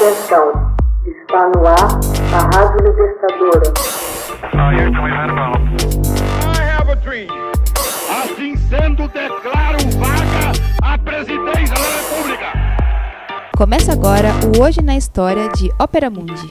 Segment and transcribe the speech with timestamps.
[0.00, 0.48] Atenção,
[1.04, 2.00] está no ar
[2.32, 3.68] a Rádio Libertadora.
[8.08, 10.52] Assim sendo, declaro vaga
[10.82, 12.46] a presidência da República.
[13.54, 16.50] Começa agora o Hoje na História de Ópera Mundi.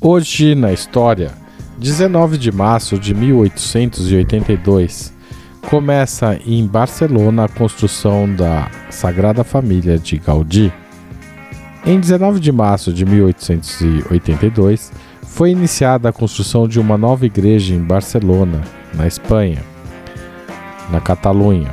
[0.00, 1.32] Hoje na História,
[1.76, 5.15] 19 de março de 1882
[5.66, 10.72] começa em Barcelona a construção da Sagrada Família de Gaudí.
[11.84, 14.92] Em 19 de março de 1882,
[15.24, 18.62] foi iniciada a construção de uma nova igreja em Barcelona,
[18.94, 19.60] na Espanha,
[20.88, 21.70] na Catalunha.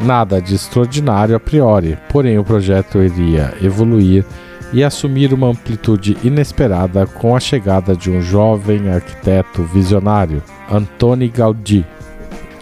[0.00, 4.24] Nada de extraordinário a priori, porém o projeto iria evoluir
[4.72, 11.84] e assumir uma amplitude inesperada com a chegada de um jovem arquiteto visionário, Antoni Gaudí,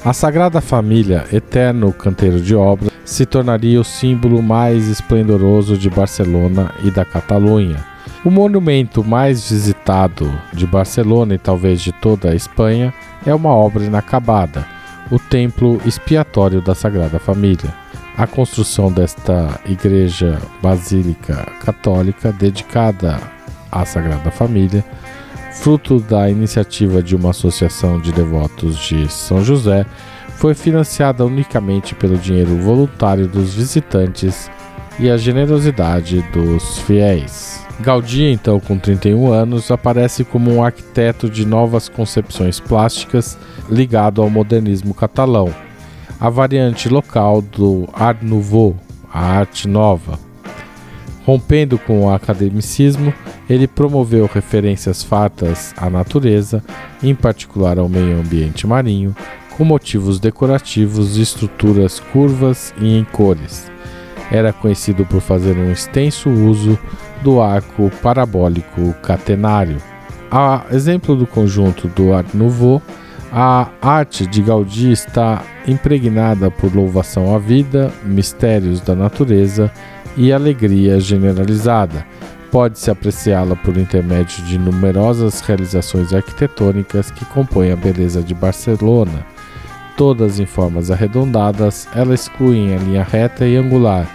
[0.05, 6.73] a Sagrada Família, eterno canteiro de obras, se tornaria o símbolo mais esplendoroso de Barcelona
[6.84, 7.85] e da Catalunha.
[8.24, 12.95] O monumento mais visitado de Barcelona e talvez de toda a Espanha
[13.26, 14.65] é uma obra inacabada,
[15.10, 17.73] o Templo Expiatório da Sagrada Família.
[18.16, 23.21] A construção desta igreja basílica católica dedicada
[23.71, 24.85] à Sagrada Família
[25.52, 29.85] fruto da iniciativa de uma associação de devotos de São José,
[30.37, 34.51] foi financiada unicamente pelo dinheiro voluntário dos visitantes
[34.99, 37.66] e a generosidade dos fiéis.
[37.80, 43.38] Gaudí, então com 31 anos, aparece como um arquiteto de novas concepções plásticas
[43.71, 45.54] ligado ao modernismo catalão,
[46.21, 48.76] a variante local do Art Nouveau,
[49.13, 50.27] a arte nova.
[51.29, 53.12] Rompendo com o academicismo,
[53.51, 56.65] ele promoveu referências fartas à natureza,
[57.02, 59.15] em particular ao meio ambiente marinho,
[59.54, 63.70] com motivos decorativos estruturas curvas e em cores.
[64.32, 66.78] Era conhecido por fazer um extenso uso
[67.22, 69.76] do arco parabólico catenário.
[70.31, 72.80] A exemplo do conjunto do Art Nouveau,
[73.30, 79.70] a arte de Gaudí está impregnada por louvação à vida, mistérios da natureza
[80.18, 82.04] e alegria generalizada
[82.50, 89.24] pode-se apreciá-la por intermédio de numerosas realizações arquitetônicas que compõem a beleza de Barcelona.
[89.96, 94.06] Todas em formas arredondadas, elas excluem a linha reta e angular,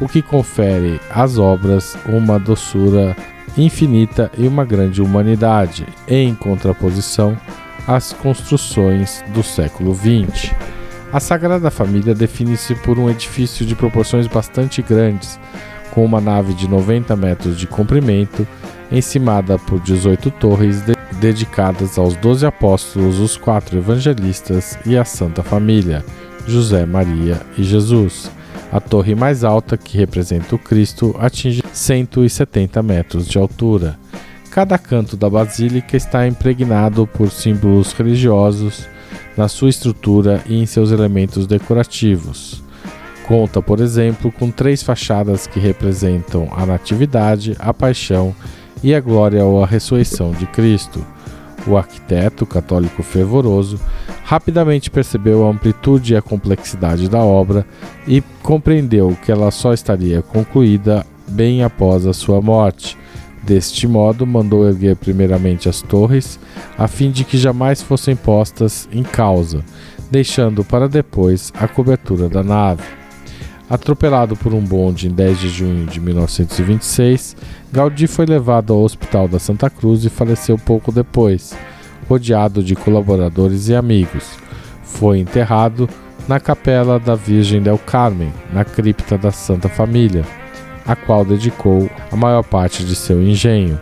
[0.00, 3.14] o que confere às obras uma doçura
[3.58, 7.36] infinita e uma grande humanidade, em contraposição
[7.86, 10.52] às construções do século XX.
[11.12, 15.40] A Sagrada Família define-se por um edifício de proporções bastante grandes,
[15.90, 18.46] com uma nave de 90 metros de comprimento,
[18.92, 25.42] encimada por 18 torres de dedicadas aos doze apóstolos, os quatro evangelistas e a Santa
[25.42, 26.04] Família,
[26.46, 28.30] José, Maria e Jesus.
[28.70, 33.98] A torre mais alta, que representa o Cristo, atinge 170 metros de altura.
[34.52, 38.88] Cada canto da basílica está impregnado por símbolos religiosos
[39.36, 42.62] na sua estrutura e em seus elementos decorativos.
[43.26, 48.34] Conta, por exemplo, com três fachadas que representam a Natividade, a Paixão
[48.82, 51.04] e a Glória ou a Ressurreição de Cristo.
[51.66, 53.78] O arquiteto, católico fervoroso,
[54.24, 57.66] rapidamente percebeu a amplitude e a complexidade da obra
[58.06, 62.96] e compreendeu que ela só estaria concluída bem após a sua morte.
[63.42, 66.38] Deste modo, mandou erguer primeiramente as torres,
[66.76, 69.64] a fim de que jamais fossem postas em causa,
[70.10, 72.82] deixando para depois a cobertura da nave.
[73.68, 77.36] Atropelado por um bonde em 10 de junho de 1926,
[77.72, 81.56] Gaudí foi levado ao Hospital da Santa Cruz e faleceu pouco depois,
[82.08, 84.24] rodeado de colaboradores e amigos.
[84.82, 85.88] Foi enterrado
[86.26, 90.24] na Capela da Virgem del Carmen, na cripta da Santa Família,
[90.90, 93.80] a qual dedicou a maior parte de seu engenho.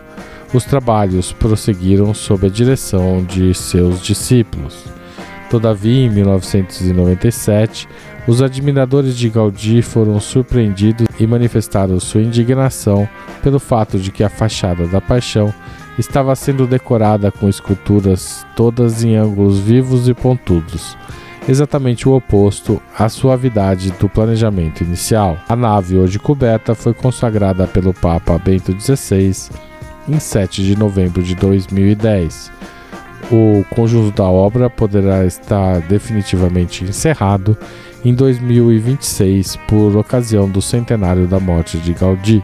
[0.53, 4.85] Os trabalhos prosseguiram sob a direção de seus discípulos.
[5.49, 7.87] Todavia, em 1997,
[8.27, 13.09] os admiradores de Gaudí foram surpreendidos e manifestaram sua indignação
[13.41, 15.51] pelo fato de que a fachada da Paixão
[15.97, 20.95] estava sendo decorada com esculturas todas em ângulos vivos e pontudos,
[21.49, 25.35] exatamente o oposto à suavidade do planejamento inicial.
[25.49, 29.49] A nave, hoje coberta, foi consagrada pelo Papa Bento XVI
[30.07, 32.51] em 7 de novembro de 2010.
[33.31, 37.57] O conjunto da obra poderá estar definitivamente encerrado
[38.05, 42.43] em 2026 por ocasião do centenário da morte de Gaudí.